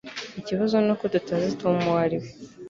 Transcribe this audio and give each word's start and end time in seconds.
Ikibazo 0.39 0.75
nuko 0.85 1.05
tutazi 1.13 1.49
Tom 1.61 1.75
uwo 1.87 1.97
ari 2.05 2.17
we 2.21 2.29